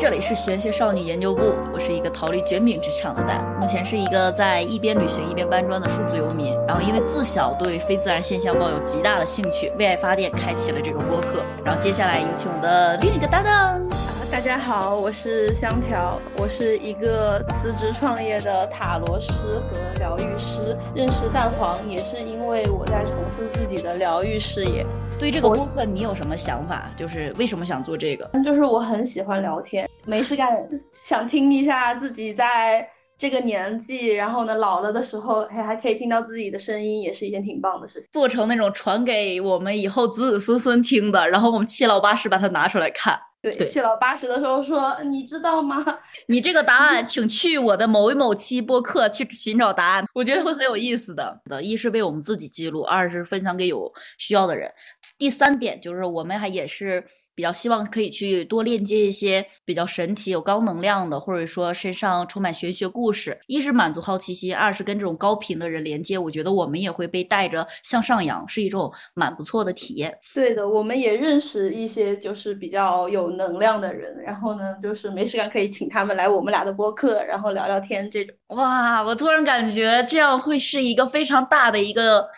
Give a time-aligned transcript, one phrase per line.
[0.00, 6.56] 这里是玄学少女研究部，我是一个逃离卷饼职场的蛋，目前是一个在一边旅行一边搬砖的数字游民。
[6.66, 11.42] 然后因为自小对非自然现象抱有极大的兴趣，为爱发电，开启了这个播客。
[11.62, 13.78] 然后接下来有请我们的另一个搭档。
[14.32, 19.30] 大家好，我是香条，我是一个辞职创业的塔罗师
[19.70, 20.74] 和疗愈师。
[20.94, 24.86] 认识蛋黄也是因为我在重塑自己的疗愈事业。
[25.18, 26.88] 对这个播客你有什么想法？
[26.96, 28.30] 就是为什么想做这个？
[28.42, 30.48] 就是我很喜欢聊天，没事干，
[31.06, 38.08] 想听一下自己在这个年纪，然后呢老了的时候，还还可以听到自己的声音，也是一件挺棒的事情。
[38.10, 43.20] 做成那种传给我们以后子子孙孙听的，然后我们七老八十把它拿出来看。
[43.42, 45.84] 对，七老八十的时候说，你知道吗？
[46.28, 51.40] 你这个答案，请去我的某一某期播客去寻找答案， 我觉得会很有意思的。
[51.44, 54.70] 的一是为我们自己记录，二是分享给有需要的人。
[55.18, 57.04] 第三点就是我们还也是。
[57.40, 63.40] 比较希望可以去多链接一些比较神奇、有高能量的，或者说身上充满玄学故事。
[63.46, 66.18] 一是满足好奇心，二是跟这种高频的人连接。
[66.18, 70.14] 我觉得我们也会被带着向上扬，是一种蛮不错的体验。
[70.34, 78.36] 对的，我们也认识一些就是比较有能量的人，然后呢，就是没事干可以请他们来我们俩的播客，然后聊聊天这种。
[78.48, 82.28] 哇，我突然感觉这样会是一个非常大的一个，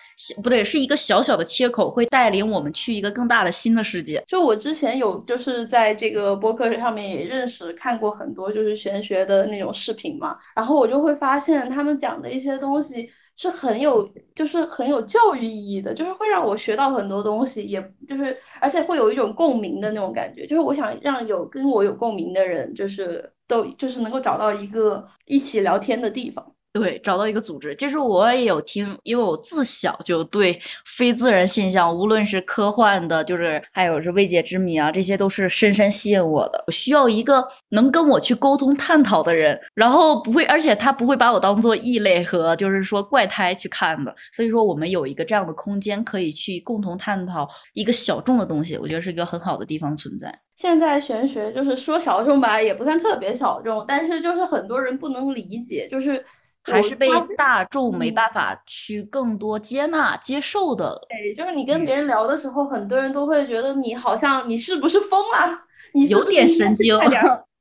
[0.45, 4.23] 不对，是一个小小的切口，会带领我们去一个更大的新的世界。
[4.29, 4.92] 就我之前。
[4.97, 26.55] 有就是在这个播客上面也认识看过很多就是玄学的那种视频嘛，然后我就会发现他们讲的一些东西是很有就是很有教育意义的，就是会让我学到很多东西，也就是而且会有一种共鸣的那种感觉，就是我想让有跟我有共鸣的人，就是都就是能够找到一个一起聊天的地方。
[26.73, 36.65] 对，找到一个组织，其实我也有听，因为我自小就对非自然现象，无论是科幻的，就是还有是未解之谜啊，这些都是深深吸引我的。
[36.67, 44.17] 我需要一个能跟我去沟通探讨的人，然后不会，而且他不会把我当做异类和就是说怪胎去看的。
[44.33, 50.35] 所以说，我们有一个这样的空间，可以去共同探讨一个小众的东西，我觉得是一个很好的地方存在。
[50.57, 56.25] 现在玄学就是说小众吧，也不算特别小众，但是就是很多人不能理解，就是。
[56.65, 61.01] 还是被大众没办法去更多接纳、接受的。
[61.09, 65.59] 对，就是你跟别人聊的时候，很多人都会觉得你好像你是不是疯了？
[65.95, 66.97] 你有点神经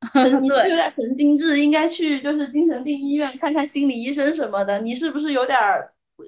[0.42, 4.80] 你是有点神经质，应该去就是精神病医院看看心理医生什么的。
[4.80, 5.60] 你是不是有点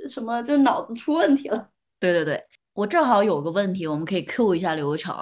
[0.10, 1.68] 什么就脑子出问题了？
[2.00, 2.40] 对对对，
[2.74, 5.16] 我正好有个问题，我们可以 Q 一下流程，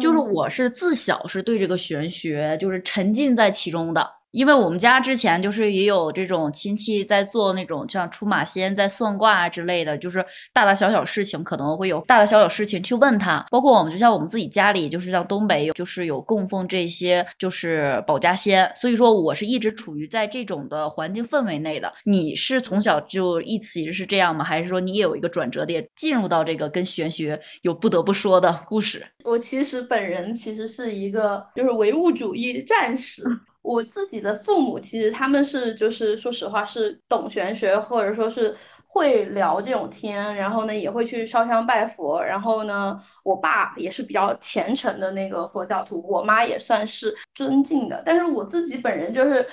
[0.00, 4.08] 就是我是自小是对这个玄学就是沉浸在其中的。
[4.32, 13.46] 因为我们家之前就是也有这种亲戚在做那种像出马仙、在算卦之类的，就是大大小小事情可能会有大大小小事情去问他。
[13.50, 21.92] 包括我们就像我们自己家里，就是像东北有就是有供奉这些就是保家仙，所以说我是一直处于在这种的环境氛围内的。
[22.04, 24.44] 你是从小就一直是这样吗？
[24.44, 29.06] 还是说你也有一个转折点进入到这个跟玄学有不得不说的故事？
[29.24, 33.22] 我其实本人其实是一个就是唯物主义战士。
[33.62, 38.54] 我自己的父母其实他们是就是说实话是懂玄学或者说是
[38.86, 49.46] 会聊这种天，然后呢也会去烧香拜佛，然后呢我爸也是比较虔诚的那个佛教徒，我妈也算是尊敬的，但是我自己本人就是。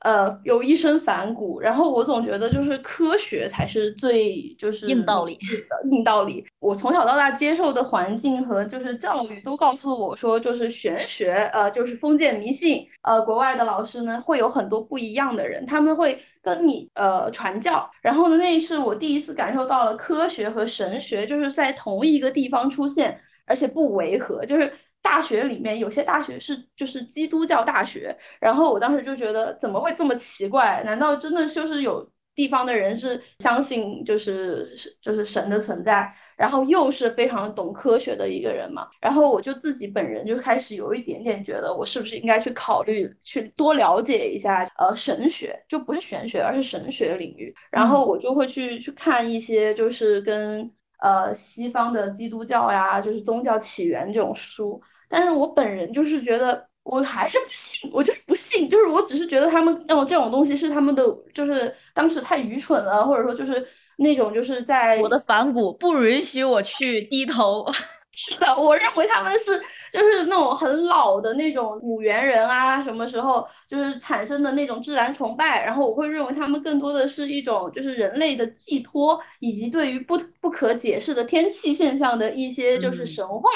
[0.00, 6.46] 呃，有一身反骨，然后我总觉得就是科学才是最就是硬道理的硬道理。
[6.60, 12.86] 我从小到大接受的环境和就是教育都告诉我说，就是玄学，呃，就是封建迷信。
[13.02, 17.90] 呃，国外的老师呢会有很多不一样的人，他们会跟你呃传教。
[18.02, 24.70] 然后呢，那是我第一次感受到了科学和神学就是在同一个地方出现，而且不违和，就是。
[25.08, 30.82] 大学里面有些大学是就是基督教大学，然后我当时就觉得怎么会这么奇怪？
[30.84, 34.68] 难道真的就是有地方的人是相信就是
[35.00, 38.88] 就是神的存在，然后又是非常懂科学的一个人嘛？
[39.00, 47.54] 然后我就自己本人就开始有一点点觉得，我是不是应该去考虑去多了解一下呃神学，就不是玄学，而是神学领域。
[47.70, 50.70] 然后我就会去去看一些就是跟
[51.00, 54.82] 呃西方的基督教呀，就是宗教起源这种书。
[55.08, 61.02] 但是我本人就是觉得，我还是不信，我就是不信，就是我只是觉得他们哦这种东西是他们的，
[61.34, 63.66] 就是当时太愚蠢了，或者说就是
[63.98, 67.64] 那种就是在我的反骨不允许我去低头。
[68.18, 69.60] 是的，我认为他们是
[69.92, 83.50] 就是那种很老的那种古猿人啊，什么时候就是产生的那种自然崇拜，然后我会认为他们更多的是一种就是人类的寄托，以及对于不不可解释的天气现象的一些就是神话。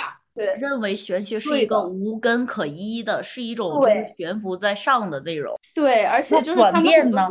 [0.58, 5.58] 认为玄学是一个无根可依的，是一种就是悬浮在上的内容。
[5.74, 7.28] 对，而且就是转变呢，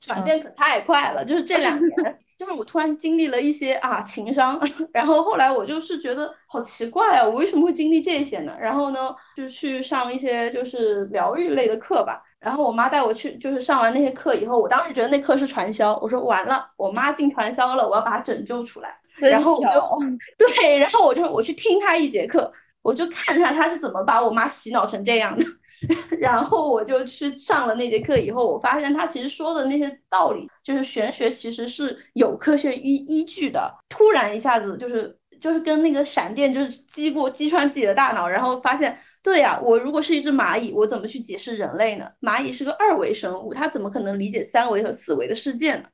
[0.00, 1.24] 转变可太快了。
[1.24, 4.60] 就是这两年， 就是我突然经历了一些啊情商，
[4.92, 8.56] 然后后来我就是觉得好奇怪啊，我为什么会经历这些呢？
[8.60, 12.22] 然后呢，就去上一些就是疗愈类的课吧。
[12.40, 18.98] 然后我妈带我去，就是上完那些课以后，我当时觉得那课是传销，我说完了，我妈进传销了，我要把她拯救出来。
[19.20, 19.70] 然后我就
[20.46, 22.50] 对，然后我就我去听他一节课，
[22.82, 25.44] 我就看看他是怎么把我妈洗脑成这样的。
[26.20, 33.72] 然后我就去上了那节课以后，我发现他其实说的那些道理，就是玄学其实是有科学依依据的。
[33.88, 38.98] 突然一下子就是就是跟那个闪电就是击过击穿自己的大脑，然后发现。
[39.24, 42.10] 对呀，我如果是一只蚂蚁，我怎么去解释人类呢？
[42.20, 45.84] 蚂蚁是个二维生物，它怎么可能理解三维和四维的世界呢？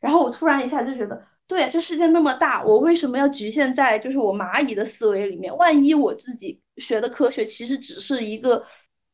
[0.00, 5.56] 然后我突然一下就觉得，对，这世界那么大，我为什么要局限在就是我蚂蚁的思维里面？
[5.56, 8.62] 万一我自己学的科学其实只是一个，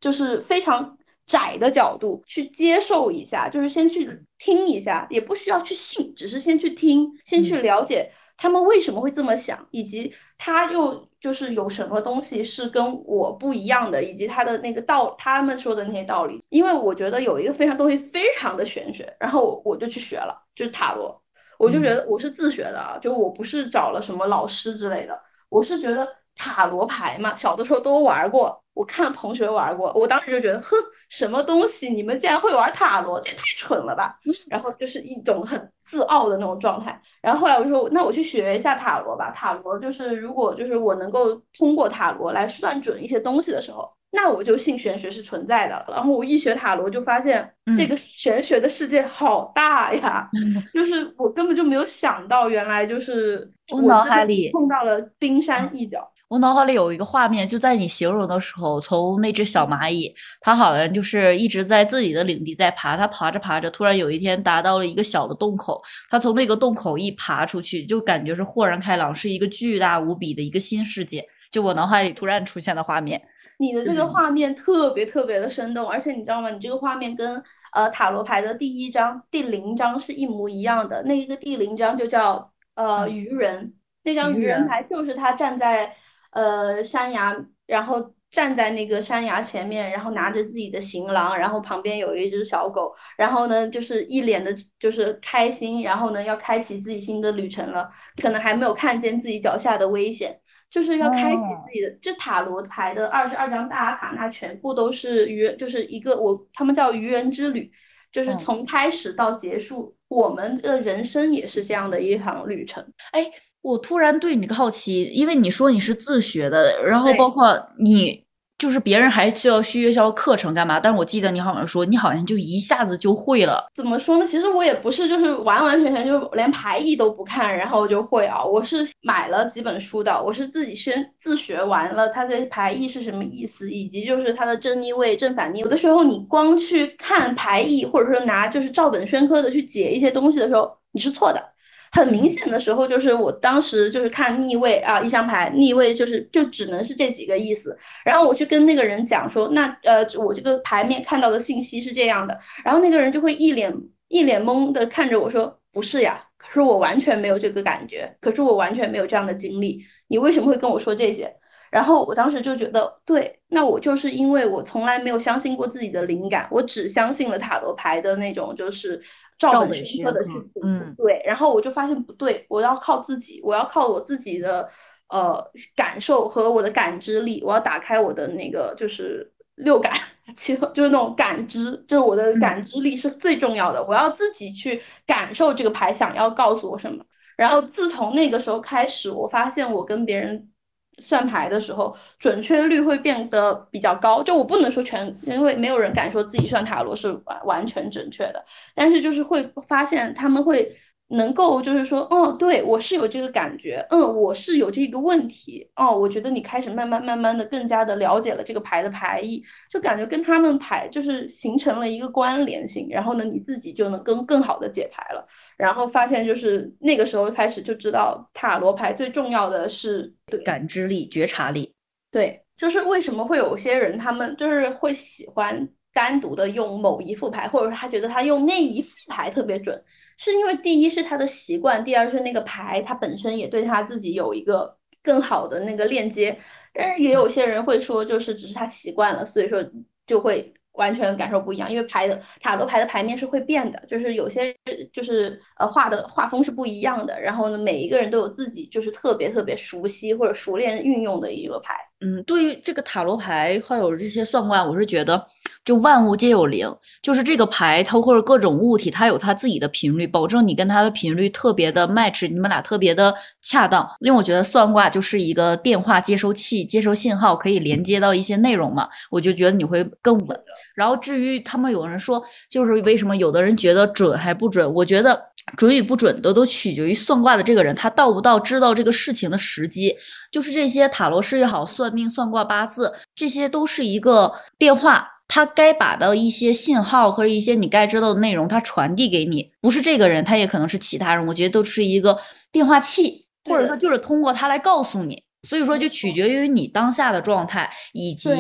[0.01, 11.09] 就是非常窄的角度去接受一下，就是先去听一下，也不需要去信，只是先去听，先去了解他们为什么会这么想，以及他又。
[11.25, 16.39] 就是有什么东西是跟我不一样的，以及他的那个道，他们说的那些道理。
[16.51, 21.24] 因为我觉得有一个非常东西非常的玄学，然后我就去学了，就是塔罗。
[21.59, 25.19] 我就觉得我是自学的啊，就我不是找了什么老师之类的，
[25.49, 30.77] 我是觉得塔罗牌嘛，小的时候都玩过，我看同学玩过，我当时就觉得，哼，
[31.09, 34.19] 什么东西，你们竟然会玩塔罗，这也太蠢了吧。
[34.51, 35.71] 然后就是一种很。
[35.87, 39.31] 自傲的那种状态，然后后来我就说，那我去学一下塔罗吧。
[39.33, 45.85] 塔罗就是如果就是我能够通过塔罗来算准一些东西的时候，那我就信玄学是存在的。
[45.89, 50.29] 然后我一学塔罗，就发现这个玄学的世界好大呀，
[50.73, 56.09] 就是我根本就没有想到，原来就是我脑海里碰到了冰山一角。
[56.29, 65.81] 我脑海里有一个画面，就在你形容的时候，从那只小蚂蚁，它好像就是一直在自己的领地在爬，它爬着爬着，突然有一天达到了一个小的洞口，
[66.11, 71.25] 它从那个洞口一爬出去，就感觉是豁然开朗，是一个巨大无比的一个新世界。
[71.53, 73.21] 就我脑海里突然出现的画面，
[73.59, 76.51] 你的这个画面特别特别的生动，而且你知道吗？
[76.51, 77.43] 你这个画面跟
[77.73, 81.03] 呃塔罗牌的第一张、第零张是一模一样的。
[81.05, 85.95] 那一个第零张就叫呃愚人，那张愚人牌就是他站在。
[86.37, 87.33] 呃，山崖，
[87.65, 97.89] 然后站在那个山崖前面，然后拿着自己的行囊，然后旁边有一只小狗，然后呢，就是一脸的，就是开心，然后呢，要开启自己新的旅程了，
[98.21, 100.37] 可能还没有看见自己脚下的危险，
[100.75, 101.97] 就是要开启自己的。
[102.03, 107.71] 这塔罗牌的二十二张大卡，那全部都是愚，就是一个我他们叫愚人之旅，
[108.11, 112.85] 就是从开始到结束，我们的人生也是这样的一场旅程。
[113.13, 113.31] 哎。
[113.65, 118.24] 我突然对你个好奇，因为你说你是自学的，然后包括你
[118.65, 120.81] 就是别人还需要续约销课程干嘛？
[120.81, 123.63] 但是我记得你好像说你好像就一下子就会了。
[123.77, 124.27] 怎么说呢？
[124.27, 128.43] 其实我也不是就是完完全全就连排异都不看，然后就会啊。
[128.43, 135.59] 我是买了几本书的，我是自己先自学完了它的排异是什么意思，以及就是它的正逆位、正反逆。
[135.59, 141.54] 有的时候你光去看排异，或者说拿就是照本宣科的去解一些东西的时候，你是错的。
[141.95, 147.79] 很明显的时候，就是我当时就是看逆位啊，一张牌逆位就是就只能是这几个意思。
[148.05, 152.37] 然后我去跟那个人讲说，那呃，我这个牌面看到的信息是这样的。
[152.65, 153.73] 然后那个人就会一脸
[154.09, 161.33] 一脸懵的看着我说，不是呀，可是我完全没有这个感觉，可是我完全没有这样的经历，你为什么会跟我说这些？
[161.71, 169.01] 然后我当时就觉得，对，那我就是因为我从来没有相信过自己的灵感，我只相信了塔罗牌的那种就是。
[169.39, 170.31] 照本宣科的去
[170.63, 174.69] 嗯，对，然后我就发现不对，我要靠自己，我要靠我自己的
[175.09, 175.45] 呃
[175.77, 179.93] 感受和我的感知力，我要打开我的那个就是六感，
[180.37, 187.05] 其实就是那种感知，就是我的感知力是最重要的，我要自己去感受这个牌想要告诉我什么。
[187.37, 190.51] 然后自从那个时候开始，我发现我跟别人。
[190.99, 194.23] 算牌的时候，准确率会变得比较高。
[194.23, 198.45] 就我不能说全，因为没有人敢说自己算塔罗是完完全准确的。
[198.75, 200.71] 但是就是会发现他们会。
[201.15, 220.13] 能够就是说，哦，对我是有这个感觉，嗯，我是有这个问题，哦，我觉得你开始慢慢慢慢的更加的了解了这个牌的牌意，就感觉跟他们牌就是形成了一个关联性，然后呢，你自己就能更更好的解牌了，然后发现就是那个时候开始就知道塔罗牌最重要的是
[220.45, 221.73] 感知力、觉察力，
[222.11, 229.81] 对，就是为什么会有些人他们就是会喜欢单独的用某一副牌，或者说他觉得他用那一副牌特别准。
[230.17, 236.37] 是因为第一是他的习惯，第二是那个牌，他本身也对他自己有一个更好的那个链接。
[236.73, 239.65] 但是也有些人会说，就是只是他习惯了，所以说
[240.07, 240.53] 就会。
[240.75, 244.53] 完全感受不一样，因为牌的塔罗牌的牌面是会变的，就是有些
[244.93, 251.77] 就是呃画的画风是不一样的，然后呢，每一个人都有自己就是特别特别熟悉或者熟练运用的一个牌。
[252.01, 255.25] 嗯，对于这个塔罗牌还有这些算卦，我是觉得，
[255.65, 256.69] 就万物皆有灵，
[257.01, 263.89] 就是这个牌它或者各种物体，它有它自己的频率，保证你跟它的频率特别的 match，你们俩特别的恰当。
[264.01, 270.41] 因为我觉得算卦就是一个电话接收器，接收信号可以连接到一些内容嘛，我就觉得你会更稳。
[270.75, 275.21] 然后至于他们有人说，就是为什么有的人觉得准还不准，我觉得。
[275.59, 279.95] 准与不准的都取决于算卦的这个人，他到不到知道这个事情的时机。
[280.33, 289.51] 就是这些塔罗师也好，算命、算卦、八字，这些都是一个电话，他该把的一些信号和一些你该知道的内容，他传递给你。
[289.61, 291.27] 不是这个人，他也可能是其他人。
[291.27, 292.19] 我觉得都是一个
[292.53, 295.23] 电话器，或者说就是通过他来告诉你。
[295.47, 298.31] 所以说，就取决于你当下的状态，以及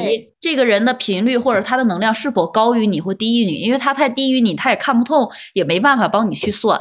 [0.41, 3.61] 这个人的频率或者他的能量是否高于你或低于你。
[3.61, 6.81] 因为他太低于你，他也看不透，也没办法帮你去算。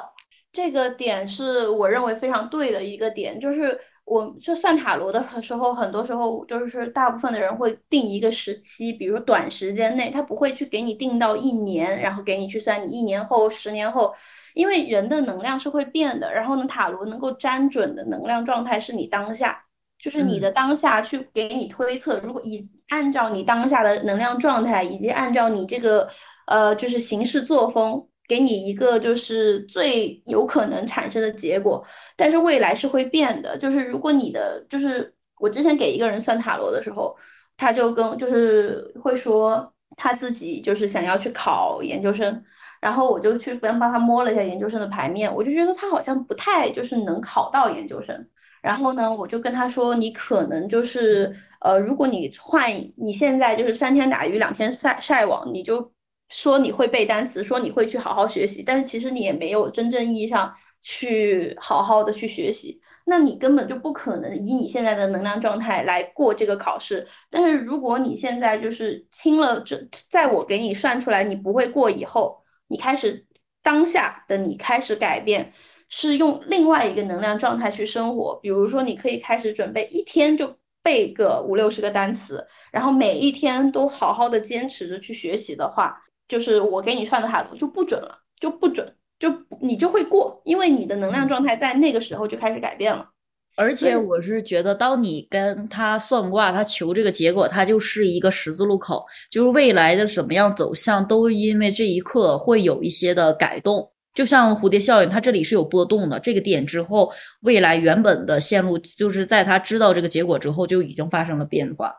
[0.54, 14.14] 这个点是我认为非常对的一个点，就是我就算塔罗的时候，很多时候就是大部分的人会定一个时期，比如短时间内，他不会去给你定到一年，然后给你去算你一年后、十年后，
[14.54, 16.34] 因为人的能量是会变的。
[16.34, 19.64] 然后呢，塔罗能够占准的能量状态是你当下，
[19.98, 26.08] 就是你的当下去给你推测，如果以按照你当下的能量状态，以及按照你这个
[26.48, 28.06] 呃就是行事作风。
[28.28, 33.58] 给你一个就是最有可能产生的结果，但是未来是会变的。
[33.58, 37.16] 就是如果你的就是我之前给一个人算塔罗的时候，
[37.58, 42.44] 他就跟就是会说他自己就是想要去考研究生，
[42.82, 48.28] 然后我就去帮帮他摸了一下研究生的牌面，我就觉得他好像不太就是能考到研究生。
[48.62, 55.93] 然后呢，我就跟他说，你可能就是呃，如果你换你现在就是三天打鱼两天晒晒网，你就。
[56.34, 67.08] 说你会背单词，说你会去好好学习，但是其实你也没有真正意义上去好好的去学习，那你根本就不可能以你现在的能量状态来过这个考试。
[67.30, 73.28] 但是如果你现在就是听了这，在我给你算出来你不会过以后，你开始
[73.62, 75.54] 当下的你开始改变，
[75.88, 78.34] 是用另外一个能量状态去生活。
[78.42, 85.96] 比如说，你可以开始准备一天就背个五六十个单词，然后每一天都好好的坚持着去学习的话。
[86.34, 93.08] 就是我给你算的塔罗就不准了，就不准，就你就会过，因为你的能量状态在那个时候就开始改变了。
[93.56, 103.92] 而且我是觉得，当你跟他算卦，他求这个结果，他就是一个十字路口，就是未来的怎么样走向，都因为这一刻会有一些的改动。
[104.12, 106.20] 就像蝴蝶效应，它这里是有波动的。
[106.20, 111.94] 这个点之后，未来原本的线路，就是在他知道这个结果之后，就已经发生了变化。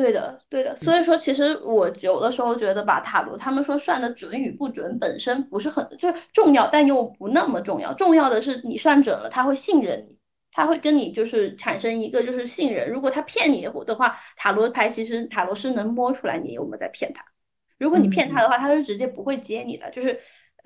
[0.00, 7.92] 对的，对的，所以说其实我有的时候觉得吧，塔罗他们说算的准与不准本身不是很就是重要，但又不那么重要。
[7.92, 10.16] 重要的是你算准了，他会信任你，
[10.52, 12.88] 他会跟你就是产生一个就是信任。
[12.88, 17.22] 如果他骗你的话，塔罗牌其实塔罗师能摸出来你有没有在骗他。
[17.78, 20.18] 如果你骗他的话，他是直接不会接你的，就是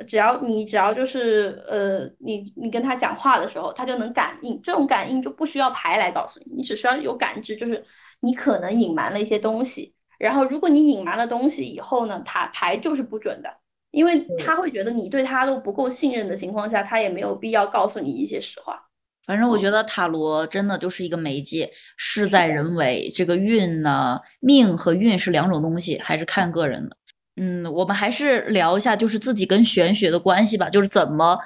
[0.06, 7.84] 只要你只要就是呃你你跟他讲话的时候，他就能感应，这种感应就不需要牌来告诉你，你只需要有感知，就是。
[8.24, 13.50] 你可能隐瞒了一些东西，然后如果你隐瞒了东西以后呢，塔牌就是不准的，
[13.90, 18.80] 因为他会觉得你对他都不够信任的情况下，他也没有必要告诉你一些实话。
[19.26, 23.08] 反正我觉得塔罗真的就是一个媒介，事在人为。
[23.10, 26.96] 这个运呢，命和运是两种东西，还是看个人的。
[27.36, 31.38] 嗯，我们还是聊一下，就是自己跟玄学的关系吧，就是怎么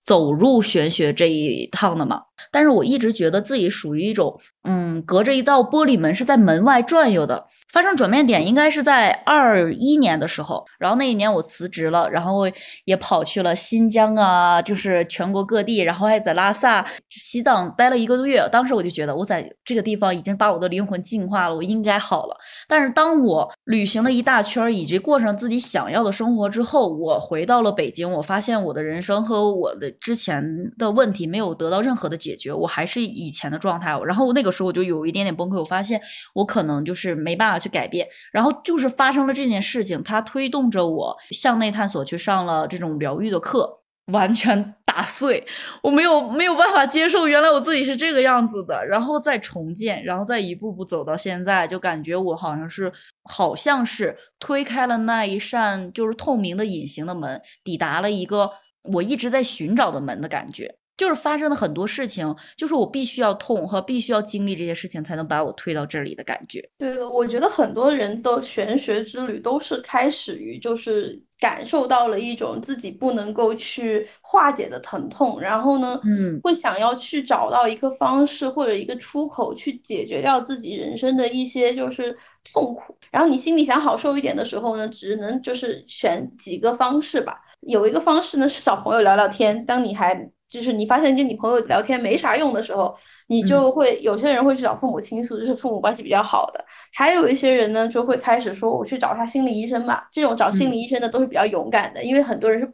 [0.00, 2.22] 走入玄学这一趟的嘛。
[2.50, 4.38] 但是我一直觉得自己属于一种。
[4.70, 7.46] 嗯，隔着一道玻璃门是在门外转悠的。
[7.72, 12.42] 发生转变点应该是在二一年的时候，然后那一年我辞职了，然后
[12.84, 18.46] 也跑去了新疆啊，就是全国各地，然后还在拉萨、西藏待了一个多月。
[18.52, 22.36] 当时我就觉得，我在这个地方已经把我的灵魂净化了，我应该好了。
[22.66, 30.44] 但是当我旅行了一大圈，以及过上自己想要的生活之后，我回到了北京，我发现我的人生和我的之前
[30.76, 33.98] 的问题没有得到任何的解解决，我还是以前的状态。
[34.04, 34.52] 然后那个。
[34.58, 36.00] 时候我就有一点点崩溃，我发现
[36.34, 45.46] 我可能就是没办法去改变，然后就是发生了这件事情，它推动着我向内探索，去上了这种疗愈的课，完全打碎，
[45.82, 52.92] 我没有没有办法接受原来我自己是这个样子的，然后再重建，然后再一步步走到现在，就感觉我好像是
[53.22, 58.50] 好像是推开了那一扇就是透明的隐形的门，抵达了一个
[58.94, 60.78] 我一直在寻找的门的感觉。
[60.98, 66.68] 就是发生了很多事情，就是我必须要痛和必须要经历这些事情，才能把我推到这里的感觉。
[66.76, 82.12] 对的，我觉得很多人的玄学之旅都是开始于就是感受到了一种自己不能够去化解的疼痛，然后呢，嗯，会想要去找到一个方式或者一个出口去解决掉自己人生的一些就是
[82.52, 82.98] 痛苦。
[83.12, 87.40] 然后你心里想好受一点的时候呢，只能就是选几个方式吧。
[87.60, 90.28] 有一个方式呢是找朋友聊聊天，当你还。
[90.48, 96.64] 就是你发现跟你朋友聊天没啥用的时候，你就会有些人会去找父母倾诉，就是父母关系比较好的。
[96.94, 100.08] 还有一些人呢，就会开始说我去找他心理医生吧。
[100.10, 102.72] 这种找心理医生的都是比较勇敢的，因为很多人是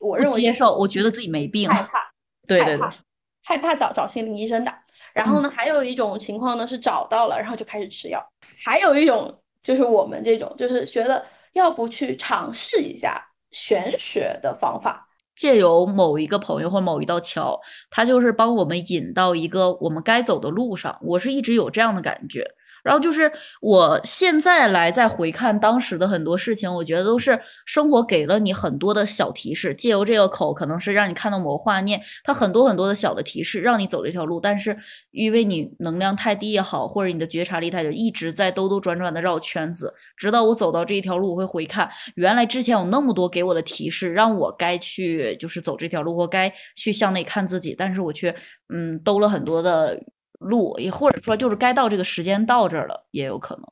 [0.00, 1.98] 我认为接受，我觉得自己没病，害怕，
[2.46, 2.86] 对对对，
[3.42, 4.72] 害怕找找心理医生的。
[5.14, 8.20] 然后呢，还有一种情况呢是找到了，然后就开始吃药。
[8.62, 15.08] 还有一种就是我们这种，就是觉得要不去尝试一下玄学的方法。
[15.34, 17.60] 借由某一个朋友或某一道桥，
[17.90, 20.98] 他就是帮我们引到一个我们该走的路上。
[21.02, 22.54] 我是一直有这样的感觉。
[22.84, 34.38] 然后就是我现在来再回看当时的很多事情，我觉得都是生活给了你很多的小提示，借由这个口，可能是让你看到某个画面，它很多很多的小的提示，让你走这条路。
[34.38, 34.76] 但是
[35.10, 48.34] 因为你能量太低也好，或者你的觉察力太就一直在兜兜转转的绕圈子，直到我走到这一条路，我会回看，原来之前有那么多给我的提示，让我该去就是走这条路，或该去向内看自己，但是我却
[48.68, 49.98] 嗯兜了很多的。
[50.44, 53.64] 路也或者说就是该到这个时间到这儿了，也有可能。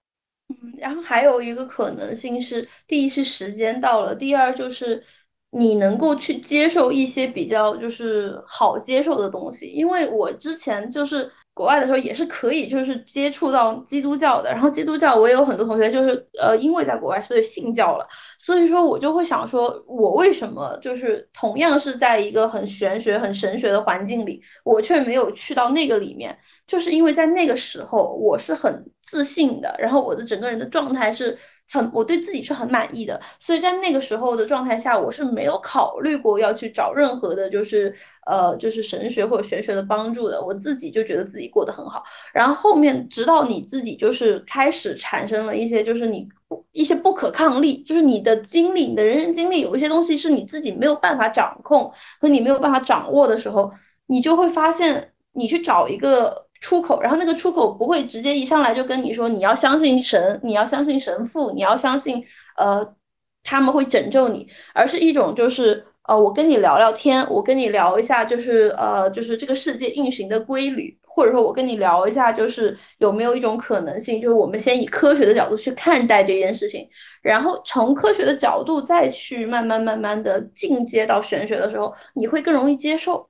[0.48, 5.02] 嗯，然后还有一个可能性是，第一是时间到了，第二就是
[5.50, 9.66] 你能够去接受一些比较就是好接受的东西。
[9.66, 18.06] 因为我之前就是国外的时候也是可以就是接触到基督教的，然后基督教我也有很多同学就是呃因为在国外所以信教了，
[18.38, 26.36] 所以说我就会想说，我为什么就是同样是在一个很玄学很神学的环境里，我却没有去到那个里面。
[26.66, 31.37] 就是因为在那个时候，我是很自信的，然后我的整个人的状态是
[31.71, 37.94] 很，我对自己是很满意的，所以在那个时候的状态下，我是没有考虑过要去找任何的，就是
[38.27, 42.03] 呃，就是神学或者玄学的帮助的，我自己就觉得自己过得很好。
[42.33, 46.27] 然后后面，直到你自己就是开始产生了一些，就是你
[46.72, 53.70] 一些不可抗力，就是你的经历，你的人生经历有一些东西是你自己没有办法掌控和你没有办法掌握的时候，
[54.07, 56.46] 你就会发现，你去找一个。
[56.62, 62.25] 出口，然后那个出口不会直接一上来就跟你说你要相信神，你要相信神父，你要相信
[62.57, 62.94] 呃
[63.42, 76.88] 他们会拯救你，而是一种就是呃我跟你聊聊天，我跟你聊一下就是呃就是这个世界运行的规律，或者说我跟你聊一下就是有没有一种可能性，就是我们先以科学的角度去看待这件事情，
[77.22, 83.29] 然后从科学的角度再去慢慢慢慢的进阶到玄学的时候，你会更容易接受。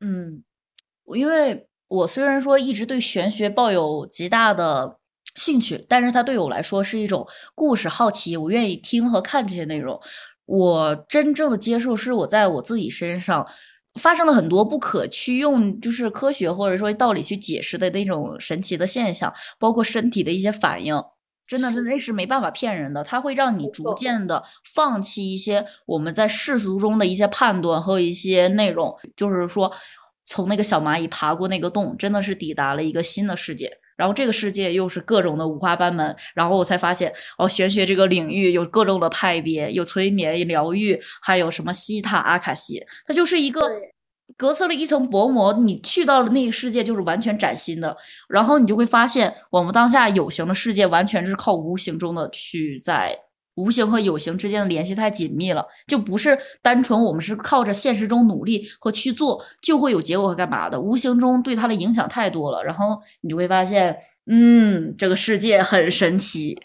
[0.00, 0.42] 嗯，
[1.14, 1.66] 因为。
[1.90, 4.98] 我虽然说一直对玄学抱有极大的
[5.34, 10.00] 兴趣，但是它对我来说是一种故事好奇，我愿意听和看这些内容。
[10.46, 13.44] 我真正的接受是我在我自己身上
[13.94, 20.94] 发生了很多不可去用就是科学或者说道理去解释的那种神奇的现象，包括身体的一些反应，
[21.44, 23.02] 真的是那是没办法骗人的。
[23.02, 29.72] 它会让你逐渐的放弃一些我们在世俗中的一些判断和一些内容，就是说。
[30.30, 33.68] 从那个小蚂蚁爬过那个洞，真的是抵达了一个新的世界。
[33.96, 36.14] 然后这个世界又是各种的五花八门。
[36.36, 43.68] 然后我才发现，哦，玄学这个领域有各种的派别，有催眠、疗愈，还有什么西塔、阿卡西，它就是一个
[44.36, 45.52] 隔着了一层薄膜。
[45.54, 47.96] 你去到了那个世界，就是完全崭新的。
[48.28, 53.18] 然后你就会发现，我们当下有形的世界，完全是靠无形中的去在。
[53.56, 60.80] 无形和有形之间的联系太紧密了，就不是单纯我们是靠着现实中努力和去做就会有结果和干嘛的。
[60.80, 66.58] 无形中对它的影响太多了，然后你就会发现，嗯，这个世界很神奇。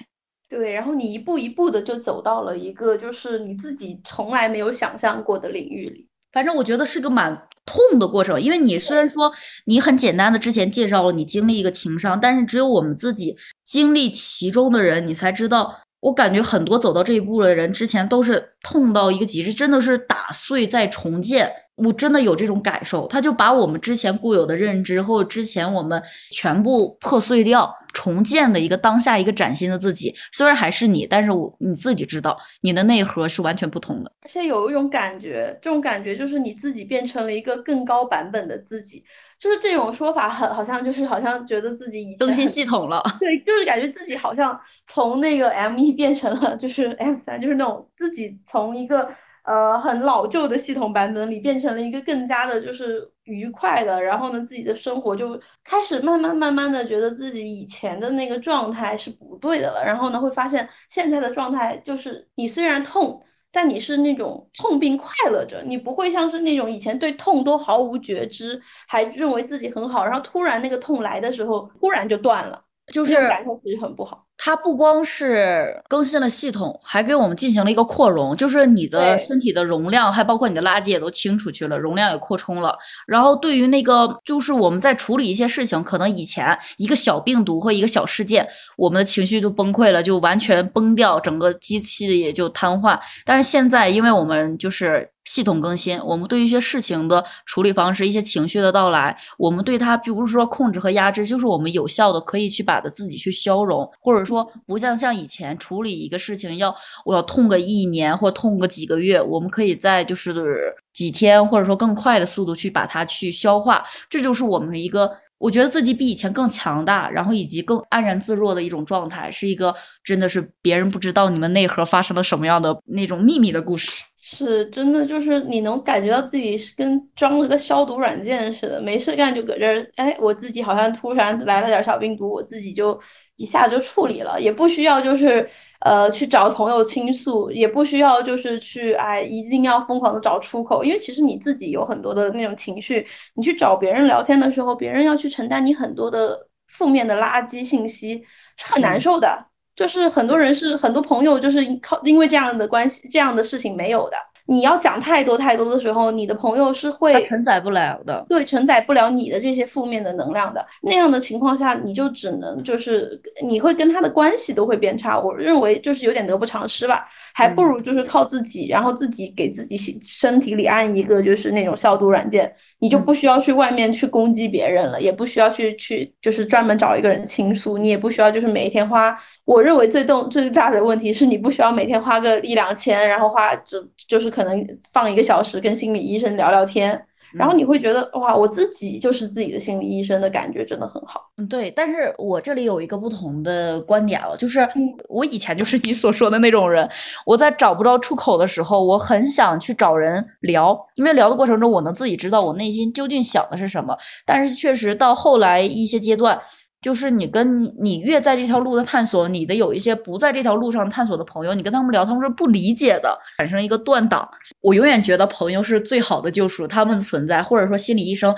[0.47, 6.07] 对，然后你一步一步的就走到了一个就是你自己从来没有想象过的领域里。
[6.31, 9.31] 反正我觉得是个蛮痛的过程，因为你虽然说
[9.65, 15.84] 你很简单的之前介绍了你经历一个情伤，但是只有我们自己经历其中的人，你才知道。
[16.05, 21.51] 我感觉很多走到这一步的人，之前都是痛到一个极致，真的是打碎再重建。
[21.75, 30.15] 我真的有这种感受，他就把我们之前固有的认知或者之前我们全部破碎掉，重建的一个当下一个崭新的自己。
[30.31, 34.11] 虽然还是你，但是我你自己知道，你的内核是完全不同的。
[34.21, 39.03] 而且有一种感觉，这种感觉就是你自己变成了一个更高版本的自己。
[39.37, 43.03] 就是这种说法很好像就是好像觉得自己已更新系统了。
[43.19, 44.57] 对，就是感觉自己好像
[44.87, 49.09] 从那个 M 一变成了就是 M 三，就是那种自己从一个。
[49.45, 63.21] 呃很老旧的系统版本里，变成了一个更加的就是愉快的，然后呢，自己的生活就开始慢慢慢慢的觉得自己以前的那个状态是不对的了，然后呢，会发现现在的状态就是你虽然痛。
[63.57, 74.24] 但你是那种痛并快乐着，你不会像是那种以前对痛都毫无觉知，还认为自己很好，然后突然那个痛来的时候，突然就断了，就是感受其实很不好。
[74.37, 82.77] 它不光是更新了系统，还给我们进行了一个扩容，就是你的身体的容量，还包括你的垃圾也都清出去了，容量也扩充了。
[83.07, 92.99] 然后对于那个，就是我们在处理一些事情，可能以前一个小病毒或一个小事件，我们的情绪就崩溃了，就完全崩掉，整个机器也就瘫痪。
[93.25, 95.09] 但是现在，因为我们就是。
[95.25, 124.03] 系统更新，我们对一些事情的处理方式，一些情绪的到来，我们对它，比如说控制和压制，就是我们有效的可以去把它自己去消融，或者说不像像以前处理一个事情要我要痛个一年或痛个几个月，我们可以在就是几天或者说更快的速度去把它去消化，这就是我们一个我觉得自己比以前更强大，然后以及更安然自若的一种状态，是一个真的是别人不知道你们内核发生了什么样的那种秘密的故事。
[124.27, 132.99] 是真的，就是你能感觉到自己是跟装了个消毒软件似的，没事干就搁这儿，哎，我自己好像突然来了点小病毒，我自己就
[133.35, 135.47] 一下就处理了，也不需要就是
[135.81, 148.25] 呃去找朋友倾诉，也不需要就是去哎一定要疯狂的找出口，因为其实你自己有很多的那种情绪，你去找别人聊天的时候，别人要去承担你很多的负面的垃圾信息，
[148.57, 149.45] 是很难受的。
[149.75, 154.17] 就是很多人是很多朋友，就是靠因为这样的关系，这样的事情没有的。
[154.47, 160.63] 你要讲太多太多的时候，你的朋友是会承载不了的，对，承载不了你的这些负面的能量的。
[160.83, 165.19] 那样的情况下，你就只能就是你会跟他的关系都会变差。
[165.19, 179.17] 我认为就是有点得不偿失吧，还不如就是靠自己，然后自己给自己身体里安一个就是那种消毒软件，你就不需要去外面去攻击别人了，也不需要去去就是专门找一个人倾诉，你也不需要就是每一天花。
[179.43, 184.34] 我认为最动最大的问题是你不需要每天花个一两千，然后花只就是。
[184.35, 186.89] 可能放一个小时跟心理医生聊聊天，
[187.33, 191.21] 然后你会觉得哇，我自己就是自己的心理医生的感觉真的很好。
[191.37, 191.71] 嗯，对。
[191.71, 194.67] 但是我这里有一个不同的观点了，就是
[195.09, 196.89] 我以前就是你所说的那种人，
[197.25, 203.97] 我在找不到出口的时候，我很想去找人聊，因为聊的过程中我能自己知道我内心究竟想的是什么。
[204.25, 206.39] 但是确实到后来一些阶段。
[206.85, 214.29] 就是你跟你越在这条路的探索，你的有一些不在这条路上探索的朋友，你跟他们聊，他们是不理解的，产生一个断档。
[214.61, 218.35] 我永远觉得朋友是最好的救赎，他们的存在，或者说心理医生。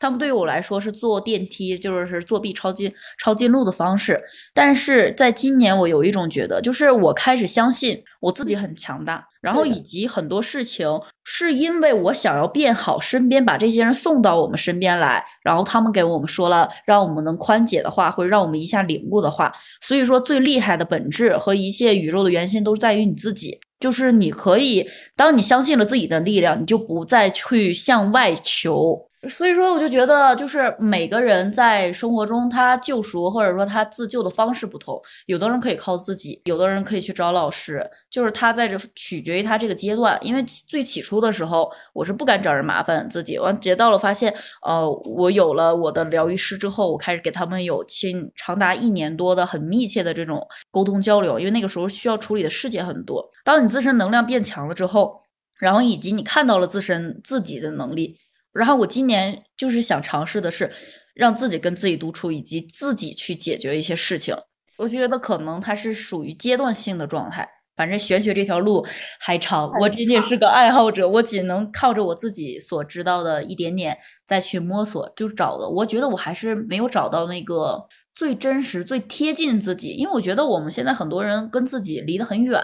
[0.00, 4.20] 他们对于我来说是坐电梯，就是作弊抄近抄近路的方式。
[4.52, 10.88] 但是在今年，我有一种觉得，就是我开始相信我自己很强大，然后以及很多事情
[11.22, 19.52] 是因为我想要变好，身边把这些人送到我们身边来，然后他们给我们说了让我们能宽解的话，或者让我们一下领悟的话。
[19.82, 29.09] 所以说，最厉害的本质和一切宇宙的原心都在于你自己，就是你可以，当你相信了自己的力量，你就不再去向外求。
[29.28, 34.98] 所以说，我就觉得，就是每个人在生活中，他救赎或者说他自救的方式不同。
[35.26, 37.86] 有的人可以靠自己，有的人可以去找老师。
[38.10, 40.18] 就是他在这取决于他这个阶段。
[40.22, 43.38] 因为最起初的时候，我是不敢找人麻烦自己。
[43.38, 44.34] 完，直到了发现，
[44.66, 51.38] 呃，我有了我的疗愈师之后，我开始给他们有亲长达一年多的很密切的这种沟通交流。
[51.38, 53.22] 因为那个时候需要处理的事件很多。
[53.44, 55.20] 当你自身能量变强了之后，
[55.58, 58.16] 然后以及你看到了自身自己的能力。
[58.52, 60.72] 然后我今年就是想尝试的是，
[61.14, 64.34] 让自己跟自己独处，以及自己去解决一些事情。
[64.78, 67.48] 我觉得可能它是属于阶段性的状态。
[67.76, 68.84] 反正玄学这条路
[69.18, 75.66] 还长，我仅仅是个爱好者，我仅能靠着我自己所知道的一点点再去摸索，就找的。
[75.66, 82.60] 我觉得我还是没有找到那个最真实、最贴近自己，因为我觉得我们现在很多人跟自己离得很远。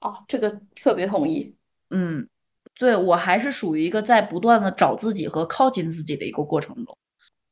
[0.00, 1.56] 哦，这个特别同意。
[1.90, 2.28] 嗯。
[2.82, 6.98] 对我还是属于一个在不断的找自己和靠近自己的一个过程中。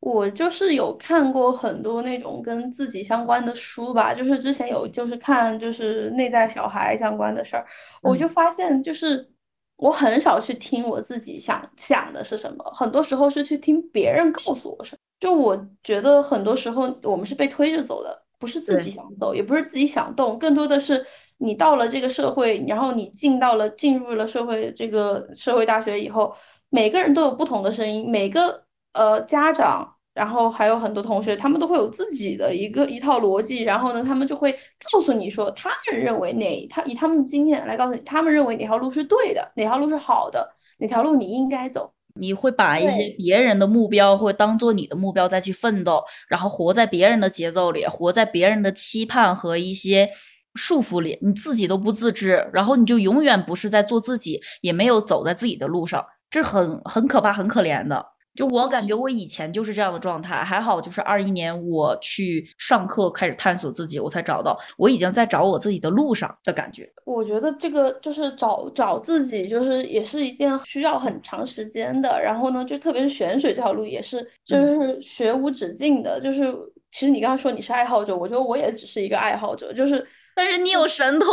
[0.00, 7.64] 我就是有看过很多那种跟自己相关的书吧，就是之前有就是看就是内在小孩相关的事儿，
[8.02, 9.30] 我就发现就是
[9.76, 14.98] 我很少去听我自己想想的是什么，很多时候是去听别人告诉我什么。
[15.20, 21.06] 就我觉得很多时候我们是被推着走的，不是自己想走，也不是自己想动，更多的是。
[21.42, 26.34] 你到了这个社会，然后你进到了进入了社会这个社会大学以后，
[26.68, 34.54] 每个人都有不同的声音，每个呃家长然后还有很多同学，他们都会有自己的一个一套逻辑，然后呢，他们就会
[34.92, 41.90] 告诉你说，他们认为哪他以他们的经验来告诉你，他们认为哪条路是对的，哪条路是好的，哪条路你应该走。
[42.14, 50.10] 你会把一些别人的目标会当做你的目标再去奋斗，然后活在别人的节奏里，活在别人的期盼和一些
[50.54, 58.04] 束缚里，你自己都不自知，然后你就永远不是在做自己，也没有走在自己的路上，这很很可怕，很可怜的。
[58.40, 66.90] 就我感觉，我以前就是这样的状态，还好，就是二一年我去上课开始探索自己，我才找到我已经在找我自己的路上的感觉。
[67.04, 72.18] 我觉得这个就是找找自己，就是也是一件需要很长时间的。
[72.18, 76.18] 然后呢，就特别是玄学这条路，也是就是学无止境的。
[76.18, 76.50] 就是
[76.92, 80.06] 其实你刚刚说你是爱好者，我觉得我也只是一个爱好者，就是。
[80.34, 81.28] 但是你有神通，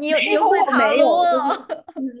[0.00, 1.24] 你有你会塔罗，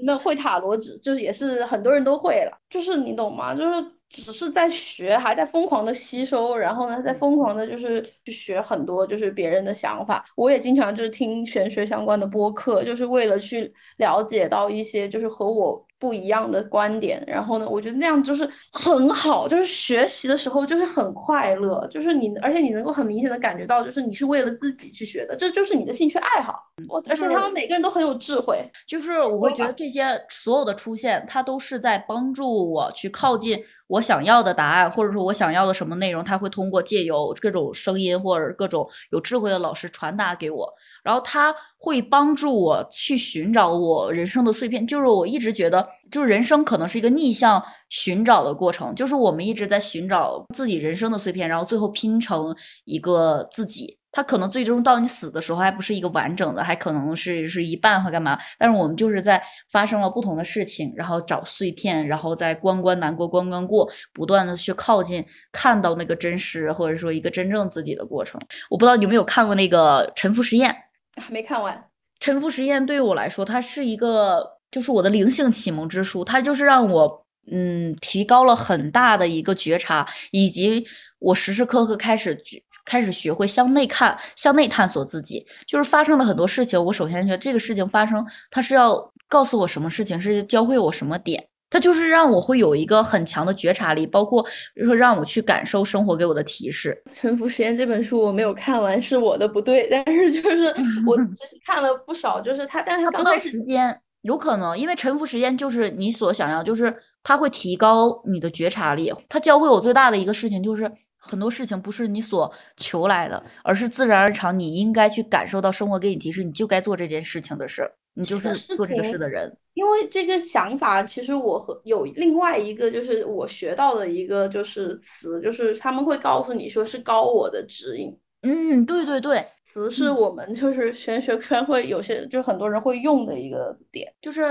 [0.04, 3.56] 那会塔罗只就是也是很多人都会了，就是你懂吗？
[3.56, 10.24] 就是只是在学，还在疯狂的吸收，然后呢，在疯狂的就是去学很多就是别人的想法。
[10.36, 15.87] 我也经常就是听玄学相关的播客，就是为了去了解到一些就是和我。
[15.98, 26.62] 不一样的观点，然后呢，我觉得那样就是很好，就是学习的时候就是很快乐，就是你，而且你能够很明显的感觉到，就是你是为了自己去学的，这就是你的兴趣爱好。
[26.88, 40.72] 我而且他们每个人都很有智慧，就是我会觉得这些所有的出现，它都是在帮助我去靠近我想要的答案，或者说我想要的什么内容，他会通过借由各种声音或者各种有智慧的老师传达给我。
[41.08, 53.96] 然后他会帮助我去寻找我人生的碎片，就是我一直觉得，就是人生可能是一个逆向寻找的过程，就是我们一直在寻找自己人生的碎片，然后最后拼成一个自己。
[54.10, 58.38] 他可能最终到你死的时候还不是一个完整的，还可能是是一半或干嘛。
[58.58, 68.38] 但是我们就是在发生了不同的事情，然后找碎片，然后在关关难过关关过，不断的去靠近，看到那个真实或者说一个真正自己的过程。
[68.68, 70.70] 我不知道你有没有看过那个《沉浮实验》。
[71.18, 71.74] 还没看完
[72.20, 80.86] 《沉浮实验》，对于我来说，它是一个就是我的灵性启蒙之书，它就是让我嗯提高了很大的一个觉察，以及
[81.18, 82.40] 我时时刻刻开始
[82.84, 85.46] 开始学会向内看、向内探索自己。
[85.66, 91.47] 就是发生了很多事情，我首先觉得这个事情发生，它是要告诉我什么事情，是教会我什么点。
[91.70, 94.44] 它就是让我会有一个很强的觉察力，包括
[94.84, 97.00] 说让我去感受生活给我的提示。
[97.14, 99.86] 《沉浮实验》这本书我没有看完，是我的不对。
[99.90, 100.74] 但是就是
[101.06, 109.12] 我 其实看了不少，就是它，但是它不到时间，有可能因为《沉浮实验》就是你所想要，就是它会提高你的觉察力。
[109.28, 117.92] 它教会我最大的一个事情就是，很多事情不是你所求来的，而是自然而然，你应该去感受到生活给你提示，你就该做这件事情的事。
[118.18, 128.12] 你就是做这个事的人，因为这个想法，其实我和有另外一个，就是我学到的一个就是词，就是他们会告诉你说是高我的指引。
[128.42, 134.12] 嗯，对对对，词是我们就是玄学圈会有些，就很多人会用的一个点。
[134.20, 134.42] 就是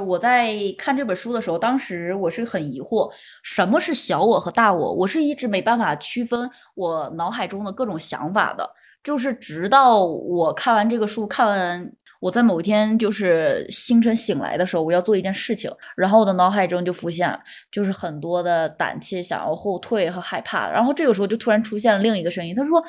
[0.00, 3.08] 我在看这本书的时候，当时我是很疑惑，
[3.44, 4.92] 什么是小我和大我？
[4.92, 8.68] 我是一直没办法区分我脑海中的各种想法的，
[9.04, 11.92] 就是直到我看完这个书，看完。
[12.22, 17.36] 我在某一天就是清晨醒来的时候，我要做一件事情，然后我的脑海中就浮现，
[17.72, 20.70] 就是很多的胆怯、想要后退和害怕。
[20.70, 22.80] 然后这个时候就突然出现了另一个声音，他说：“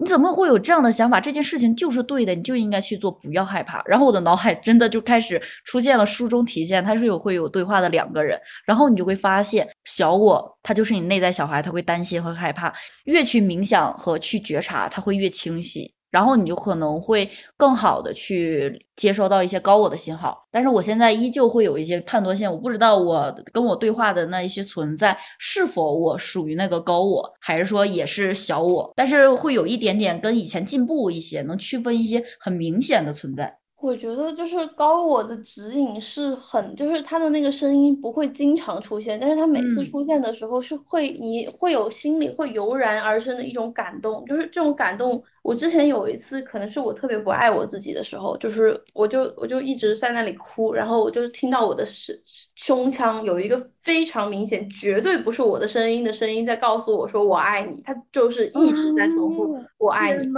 [0.00, 1.20] 你怎么会有这样的想法？
[1.20, 12.72] 这件事情就是对的，你就应该去做，不要害怕。”然后我的脑海真的就开始出现了书中体现，他是有会有对话的两个人，然后你就会发现，小我他就是你内在小孩，他会担心和害怕，
[13.04, 15.92] 越去冥想和去觉察，他会越清晰。
[16.10, 33.58] 然后你就可能会更好的去接收到一些高我的信号，但是我现在依旧会有一些判断性，我不知道我跟我对话的那一些存在是否我属于那个高我，还是说也是小我，但是会有一点点跟以前进步一些，能区分一些很明显的存在。
[33.80, 45.22] 我觉得就是高我的指引是很，就是他的那个声音不会经常出现，但是他每次出现的时候是会，你会有心里会油然而生的一种感动，就是这种感动。
[45.42, 52.14] 我之前有一次，可能是我特别不爱我自己的时候，就是我就我就一直在那里哭，然后我就听到我的胸
[52.56, 60.28] 胸腔有一个非常明显，绝对不是我的声音的声音在告诉我说我爱你，他就是一直在重复我爱你。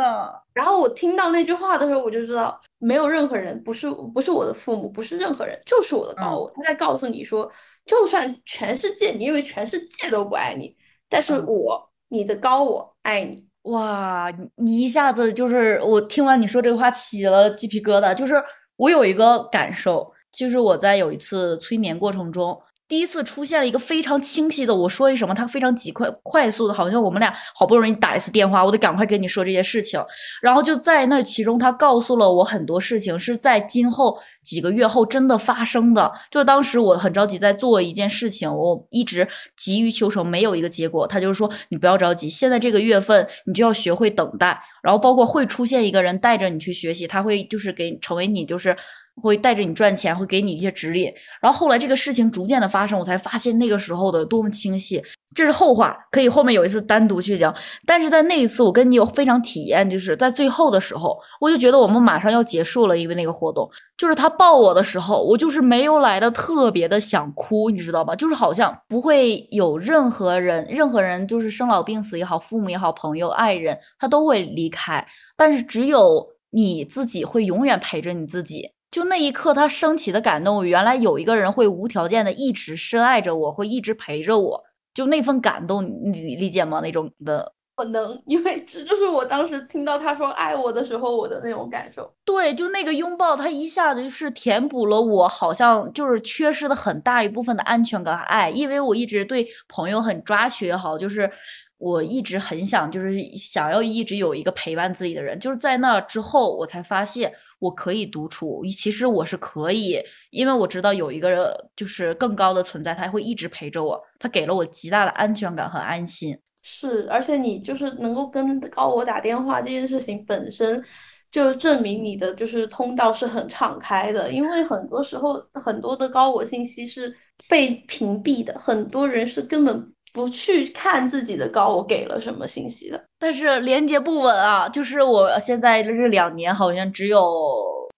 [0.53, 7.49] 然后我听到那句话的时候，我就知道没有任何人，不是不是我的父母，不是任何人，就是我的高我，他在告诉你说，
[7.85, 10.75] 就算全世界，你以为全世界都不爱你，
[11.09, 13.47] 但是我你的高我爱你。
[13.65, 18.43] 哇，你你一下子就是我听完你说这个话起了鸡皮疙瘩，就是
[18.77, 22.59] 我有一个感受，就是我在有一次催眠过程中，
[22.91, 30.05] 第一次出现了一个非常清晰的，我说一什么，他非常极快快速的，好像我们俩好不容易打一次电话，我得赶快跟你说这些事情。
[30.43, 36.11] 然后就在那其中，他告诉了我很多事情，是在今后几个月后真的发生的。
[36.33, 41.07] 就当时我很着急在做一件事情，我一直急于求成，没有一个结果。
[41.07, 44.61] 他就是说你不要着急，现在这个月份你就要学会等待。
[44.83, 48.77] 然后包括会出现一个人带着你去学习，他会就是给成为你就是。
[49.21, 51.13] 会带着你赚钱，会给你一些指引。
[51.41, 55.03] 然后后来这个事情逐渐的发生，我才发现那个时候的多么清晰。
[55.33, 57.55] 这是后话，可以后面有一次单独去讲。
[57.87, 68.17] 但是在那一次，我跟你有非常体验，就是在最后的时候，我就觉得我们马上要结束了，因为那个活动，就是他抱我的时候，我就是没有来的特别的想哭，你知道吗？
[68.17, 75.07] 就是好像不会有任何人，任何人就是生老病死也好，父母也好，朋友、爱人，他都会离开，
[75.37, 78.73] 但是只有你自己会永远陪着你自己。
[78.91, 86.81] 就那一刻，他升起的感动，原来有一个人会无条件的一直深爱着我，会一直陪着我，就那份感动，你理解吗？
[86.83, 92.13] 那种的，我能，因为这就是我当时听到他说爱我的时候，我的那种感受。
[92.25, 101.31] 对，就那个拥抱，他一下子就是填补了我好像就是缺失的很大一部分的安全感和爱，因为我一直对朋友很抓取也好，就是
[101.79, 107.33] 我一直很想，就是想要一直有一个陪伴自己的人，就是在那之后，我才发现。
[107.61, 111.41] 我可以独处，其实我是可以，因为我知道有一个人
[111.77, 116.37] 就是更高的存在，他会一直陪着我，他给了我极大的安全感和安心。
[116.63, 120.83] 是，而且你就是能够跟高我打电话这件事情本身，
[121.31, 127.15] 就证明你的就是通道是很敞开的，因为很多时候很多的高我信息是
[127.49, 129.93] 被屏蔽的，很多人是根本。
[130.13, 134.69] 不去看自己的高我给了什么信息的，但是连接不稳啊！
[134.69, 137.23] 就是我现在这两年好像只有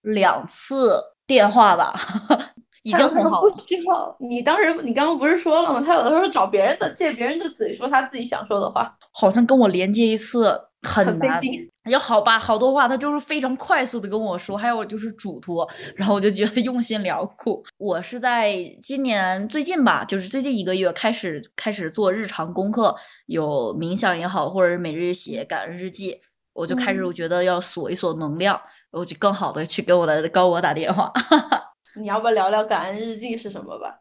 [0.01, 1.93] 两次电话吧，
[2.83, 3.41] 已经很好。
[3.41, 5.83] 不需要你当时你刚刚不是说了吗？
[5.85, 10.59] 他有的时候找别人的借别人的嘴说他自己想说的话，好像跟我连接一次。
[10.83, 11.41] 很难，
[11.89, 17.63] 也好吧，好多话他就是非常快速的跟我说，还有就是嘱托，然后我就觉得 用心良苦。
[17.77, 22.95] 我是在今年最近吧，就是最近一个月开始开始做日常功课，
[23.27, 26.19] 有冥想也好，或者是每日写感恩日记，
[26.53, 28.59] 我就开始我觉得要锁一锁能量，
[28.91, 31.11] 我就更好的去跟我的高我打电话。
[31.95, 33.99] 你要不要聊聊感恩日记是什么吧？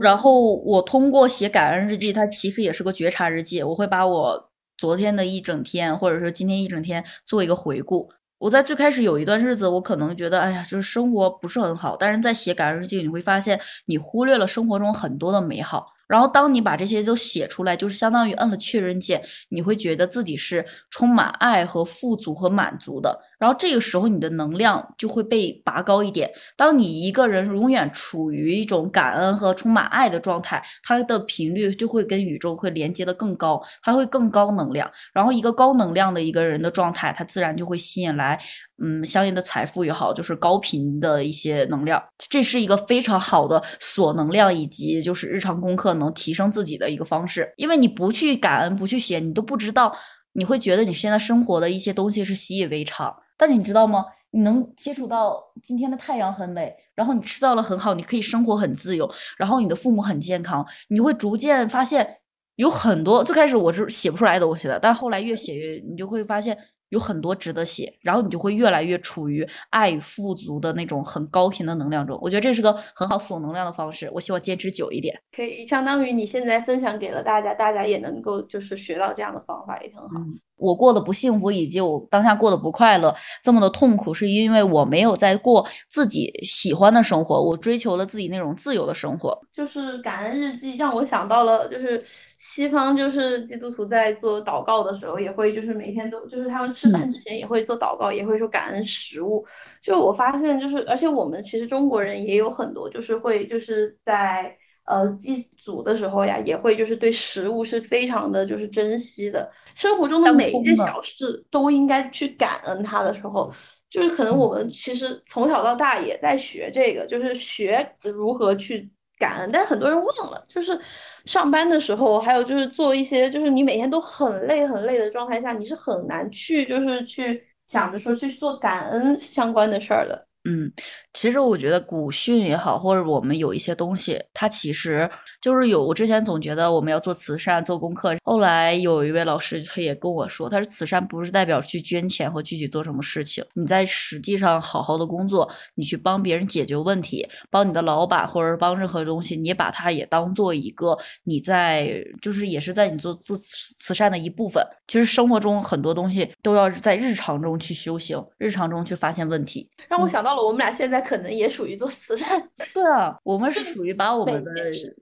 [0.00, 4.50] 然后我通过写感恩日记，它其实也是个觉察日记，我会把我。
[4.76, 8.10] 昨天的一整天，或者说今天一整天，做一个回顾。
[8.38, 11.96] 我在最开始有一段日子，我可能觉得，哎呀，就是生活不是很好。
[11.96, 15.86] 但是在写感恩日记，你会发现，你忽略了生活中很多的美好。
[16.14, 23.18] 然后，当你把这些都写出来，就是相当于摁了确认键，你会觉得自己是充满爱和富足和满足的。
[23.36, 26.30] 然后这个时候，你的能量就会被拔高一点。
[26.56, 34.88] 当你一个人永远处于一种感恩和充满爱的状态，它的频率就会跟宇宙会连接的更高，它会更高能量。
[35.12, 38.40] 然后一个高能量的一个人的状态，它自然就会吸引来。
[38.82, 47.52] 嗯，相应的财富也好，就是高频的一些能量，这是一个非常好的锁能量以及就是日常功课能提升自己的一个方式。
[47.56, 49.96] 因为你不去感恩，不去写，你都不知道，
[50.32, 53.14] 你会觉得你现在生活的一些东西是习以为常。
[53.36, 54.04] 但是你知道吗？
[54.32, 59.08] 你能接触到今天的太阳很美，然后你吃到了很好，你可以生活很自由，
[59.38, 62.16] 然后你的父母很健康，你会逐渐发现
[62.56, 66.58] 有很多最开始我是写不出来东西的，但是后来越写越，你就会发现。
[66.94, 72.16] 有很多值得写，然后你就会越来越处于爱与富足的那种很高频的能量中。
[72.22, 74.08] 我觉得这是个很好锁能量的方式。
[74.14, 80.20] 我希望坚持久一点，可以相当于你现在分享给了大家，大家也能够就是学到这样的方法，也很好。
[80.56, 89.36] 我过得不幸福，以及我当下过得不快乐，这么的痛苦，是因为我没有在过自己喜欢的生活，我追求了自己那种自由的生活。
[89.52, 92.02] 就是感恩日记让我想到了，就是
[92.38, 99.44] 西方就是基督徒在做祷告的时候，也会就是每天都就是他们吃饭之前也会做祷告，也会说感恩食物。
[99.82, 104.56] 就我发现，就是而且我们其实中国人也有很多，就是会就是在。
[104.86, 109.50] 呃，祭祖的时候呀，也会就是对食物是非常的就是珍惜的。
[109.74, 113.52] 生活中的每一件小事都应该去感恩它的时候，
[113.90, 119.50] 就是可能我们其实从小到大也在学这个，就是学如何去感恩。
[119.50, 120.78] 但是很多人忘了，就是
[121.24, 130.26] 上班的时候，还有就是做一些，就是你每天都很累很累的状态下，你是很难去就是去想着说去做感恩相关的事儿的。
[130.44, 130.70] 嗯，
[131.14, 135.08] 其实我觉得古训也好，或者我们有一些东西，它其实
[135.40, 135.84] 就是有。
[135.84, 154.66] 我之前总觉得我们要做慈善、做功课，后来有一位老师他也跟我说，他说慈善不是代表去捐钱或具体做什么事情，你在实际上好好的工作，你去帮别人解决问题，帮你的老板或者帮任何东西，你把它也当做一个你在就是也是在你做做慈善的一部分。
[154.88, 161.03] 其实生活中很多东西都要在日常中去修行，日常中去发现问题，让我想到了我们俩现在。
[161.06, 162.42] 可能也属于做慈善。
[162.72, 164.52] 对啊，我们是属于把我们的，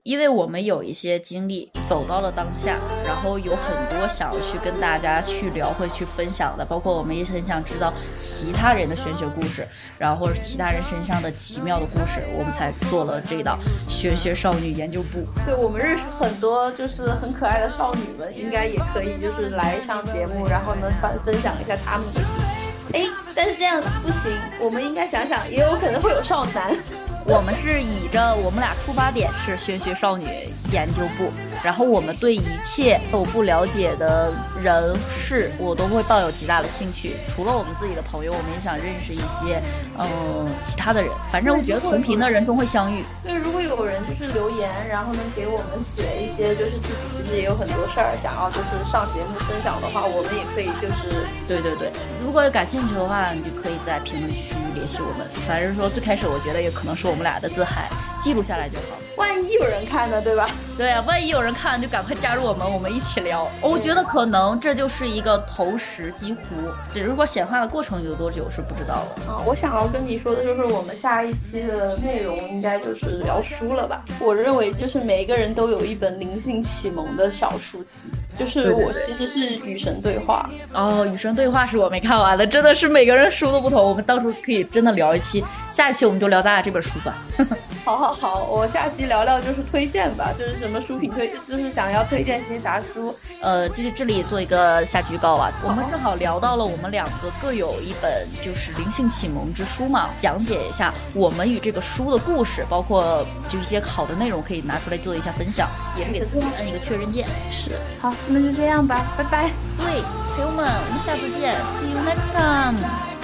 [0.03, 15.25] 因为我们有一些经历走到了当下，然后有很多想要去跟大家去聊会去分享的，包括我们也很想知道其他人的玄学故事，然后或者其他人身上的奇妙的故事，我们才做了这档玄学少女研究部。
[15.45, 22.52] 对我们认识很多就是很可爱的少女们，应该也可以就是来上节目，然后能分分享一下她们的。
[22.91, 26.75] 哎，但是这样不行，我们应该想想，也有可能会有少男。
[27.25, 30.25] 我们是以着我们俩出发点是玄学少女
[30.71, 31.31] 研究部，
[31.63, 37.15] 然后我们对一切我不了解的人事，我都会抱有极大的兴趣。
[37.29, 39.61] 除了我们自己的朋友，我们也想认识一些，
[39.97, 41.09] 嗯，其他的人。
[41.31, 43.03] 反正我觉得同频的人终会相遇。
[43.23, 46.93] 对，如果有人就是留言，然后能给我们写一些，就是自己
[47.23, 51.89] 其实也有很多事儿想要就是上节目分享的话，我们也可以就是，对对对。
[52.23, 55.25] 如果有感兴趣的话，你就可以在评论区联系我们。
[55.47, 57.12] 反正说最开始我觉得也可能是我。
[57.13, 57.87] 我们俩的自嗨
[58.19, 60.49] 记录下来就好，万一有人看呢，对吧？
[60.75, 63.47] 对啊，万一有人看，就赶快加入我们，我们一起聊。
[63.61, 66.41] 我觉得可能这就是一个投石几乎，
[66.91, 69.43] 只是说显化的过程有多久是不知道的啊。
[69.45, 74.03] 我想要跟你说的就是，我们下一期的内容应该就是聊书了吧？
[74.19, 77.89] 我认为就是每一个人都有一本灵性启蒙的小书籍，
[78.37, 83.83] 就是我其实是《与神对话》哦，《与神对话》是我没看完的，真的是每个人书都不同。
[83.83, 87.25] 我们到时候可以真的聊一期，下一期我们就聊咱俩这本书吧。
[87.83, 93.13] 好好好，我下期聊聊就是推荐吧，就是什么书品推，就是想要推荐些啥书。
[93.41, 105.67] 呃，就是这里做一个下局告啊，我们正好聊到了我们两个各有一本就是灵性启蒙之书嘛，讲解一下我们与这个书的故事，包括就一些好的内容可以拿出来做一下分享，
[105.97, 107.27] 也是给自己摁一个确认键。
[107.51, 109.51] 是，好，那就这样吧，拜拜。
[109.77, 110.01] 对，
[110.37, 113.22] 朋友们，我们下次见，See you next time。